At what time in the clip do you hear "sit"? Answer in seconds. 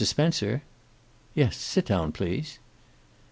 1.57-1.85